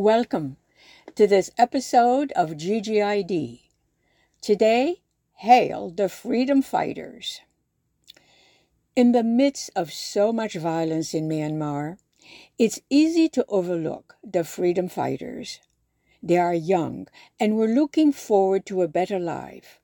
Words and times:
Welcome 0.00 0.58
to 1.16 1.26
this 1.26 1.50
episode 1.58 2.30
of 2.36 2.50
GGID. 2.50 3.62
Today, 4.40 5.00
hail 5.38 5.90
the 5.90 6.08
freedom 6.08 6.62
fighters. 6.62 7.40
In 8.94 9.10
the 9.10 9.24
midst 9.24 9.70
of 9.74 9.92
so 9.92 10.32
much 10.32 10.54
violence 10.54 11.14
in 11.14 11.28
Myanmar, 11.28 11.98
it's 12.60 12.78
easy 12.88 13.28
to 13.30 13.44
overlook 13.48 14.14
the 14.22 14.44
freedom 14.44 14.88
fighters. 14.88 15.58
They 16.22 16.38
are 16.38 16.54
young 16.54 17.08
and 17.40 17.56
were 17.56 17.66
looking 17.66 18.12
forward 18.12 18.66
to 18.66 18.82
a 18.82 18.86
better 18.86 19.18
life. 19.18 19.80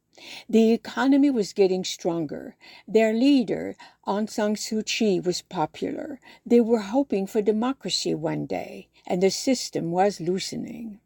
The 0.49 0.71
economy 0.71 1.31
was 1.31 1.53
getting 1.53 1.83
stronger. 1.83 2.55
Their 2.87 3.13
leader, 3.13 3.75
Aung 4.07 4.31
San 4.31 4.55
Suu 4.55 4.87
Kyi, 4.87 5.19
was 5.19 5.43
popular. 5.43 6.14
They 6.47 6.61
were 6.61 6.81
hoping 6.81 7.27
for 7.27 7.43
democracy 7.43 8.15
one 8.15 8.47
day, 8.47 8.89
and 9.07 9.23
the 9.23 9.31
system 9.31 9.91
was 9.91 10.21
loosening. 10.21 11.01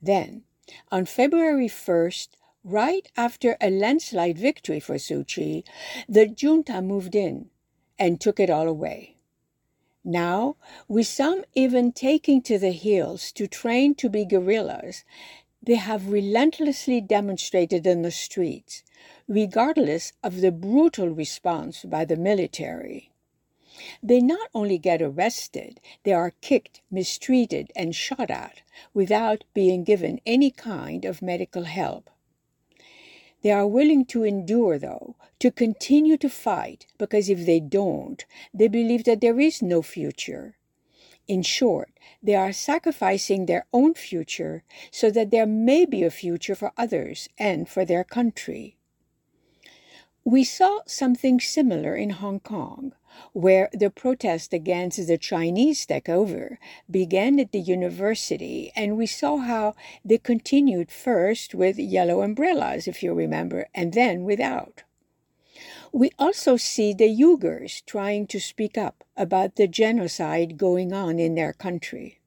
Then, 0.00 0.44
on 0.90 1.06
February 1.06 1.68
1st, 1.68 2.28
right 2.64 3.08
after 3.16 3.56
a 3.60 3.70
landslide 3.70 4.38
victory 4.38 4.80
for 4.80 4.96
Suu 4.96 5.64
the 6.08 6.26
junta 6.26 6.82
moved 6.82 7.14
in 7.14 7.50
and 7.98 8.20
took 8.20 8.40
it 8.40 8.50
all 8.50 8.66
away. 8.66 9.16
Now, 10.04 10.56
with 10.88 11.06
some 11.06 11.44
even 11.54 11.92
taking 11.92 12.40
to 12.42 12.58
the 12.58 12.72
hills 12.72 13.32
to 13.32 13.46
train 13.46 13.94
to 13.96 14.08
be 14.08 14.24
guerrillas, 14.24 15.04
they 15.62 15.74
have 15.74 16.12
relentlessly 16.12 17.00
demonstrated 17.00 17.86
in 17.86 18.02
the 18.02 18.12
streets, 18.12 18.84
regardless 19.26 20.12
of 20.22 20.40
the 20.40 20.52
brutal 20.52 21.08
response 21.08 21.84
by 21.84 22.04
the 22.04 22.16
military. 22.16 23.10
They 24.02 24.20
not 24.20 24.48
only 24.54 24.78
get 24.78 25.02
arrested, 25.02 25.80
they 26.04 26.12
are 26.12 26.32
kicked, 26.40 26.80
mistreated, 26.90 27.72
and 27.76 27.94
shot 27.94 28.30
at 28.30 28.62
without 28.94 29.44
being 29.54 29.84
given 29.84 30.20
any 30.26 30.50
kind 30.50 31.04
of 31.04 31.22
medical 31.22 31.64
help. 31.64 32.10
They 33.42 33.50
are 33.50 33.66
willing 33.66 34.04
to 34.06 34.24
endure, 34.24 34.78
though, 34.78 35.16
to 35.38 35.50
continue 35.50 36.16
to 36.16 36.28
fight, 36.28 36.86
because 36.98 37.28
if 37.28 37.46
they 37.46 37.60
don't, 37.60 38.24
they 38.52 38.68
believe 38.68 39.04
that 39.04 39.20
there 39.20 39.38
is 39.38 39.62
no 39.62 39.82
future 39.82 40.56
in 41.28 41.42
short, 41.42 41.90
they 42.22 42.34
are 42.34 42.52
sacrificing 42.52 43.46
their 43.46 43.66
own 43.72 43.94
future 43.94 44.62
so 44.90 45.10
that 45.10 45.30
there 45.30 45.46
may 45.46 45.84
be 45.84 46.02
a 46.02 46.10
future 46.10 46.54
for 46.54 46.72
others 46.76 47.28
and 47.38 47.68
for 47.68 47.84
their 47.84 48.04
country. 48.04 48.76
We 50.24 50.44
saw 50.44 50.80
something 50.86 51.40
similar 51.40 51.94
in 51.94 52.10
Hong 52.10 52.40
Kong, 52.40 52.94
where 53.32 53.68
the 53.72 53.90
protest 53.90 54.52
against 54.52 55.06
the 55.06 55.18
Chinese 55.18 55.86
takeover 55.86 56.58
began 56.90 57.38
at 57.38 57.52
the 57.52 57.60
university, 57.60 58.72
and 58.74 58.96
we 58.96 59.06
saw 59.06 59.38
how 59.38 59.74
they 60.04 60.18
continued 60.18 60.90
first 60.90 61.54
with 61.54 61.78
yellow 61.78 62.22
umbrellas, 62.22 62.88
if 62.88 63.02
you 63.02 63.12
remember, 63.14 63.68
and 63.74 63.92
then 63.92 64.24
without. 64.24 64.82
We 65.92 66.10
also 66.18 66.56
see 66.56 66.92
the 66.92 67.08
Uyghurs 67.08 67.84
trying 67.86 68.26
to 68.28 68.40
speak 68.40 68.76
up 68.76 69.04
about 69.16 69.56
the 69.56 69.66
genocide 69.66 70.58
going 70.58 70.92
on 70.92 71.18
in 71.18 71.34
their 71.34 71.52
country. 71.52 72.18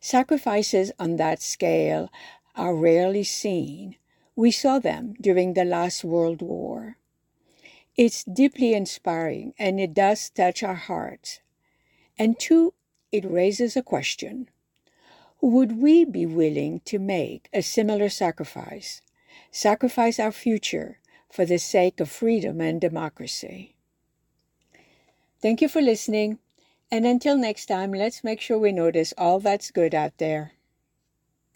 Sacrifices 0.00 0.92
on 0.98 1.16
that 1.16 1.40
scale 1.40 2.10
are 2.56 2.74
rarely 2.74 3.24
seen. 3.24 3.96
We 4.34 4.50
saw 4.50 4.78
them 4.78 5.14
during 5.20 5.54
the 5.54 5.64
last 5.64 6.04
World 6.04 6.42
War. 6.42 6.71
It's 7.96 8.24
deeply 8.24 8.72
inspiring 8.74 9.54
and 9.58 9.78
it 9.78 9.94
does 9.94 10.30
touch 10.30 10.62
our 10.62 10.74
hearts. 10.74 11.40
And 12.18 12.38
two, 12.38 12.74
it 13.10 13.24
raises 13.24 13.76
a 13.76 13.82
question. 13.82 14.48
Would 15.40 15.80
we 15.80 16.04
be 16.04 16.24
willing 16.24 16.80
to 16.86 16.98
make 16.98 17.48
a 17.52 17.62
similar 17.62 18.08
sacrifice? 18.08 19.02
Sacrifice 19.50 20.18
our 20.18 20.32
future 20.32 20.98
for 21.30 21.44
the 21.44 21.58
sake 21.58 22.00
of 22.00 22.10
freedom 22.10 22.60
and 22.60 22.80
democracy. 22.80 23.74
Thank 25.40 25.60
you 25.60 25.68
for 25.68 25.82
listening. 25.82 26.38
And 26.90 27.06
until 27.06 27.36
next 27.36 27.66
time, 27.66 27.92
let's 27.92 28.22
make 28.22 28.40
sure 28.40 28.58
we 28.58 28.70
notice 28.70 29.12
all 29.18 29.40
that's 29.40 29.70
good 29.70 29.94
out 29.94 30.18
there. 30.18 30.52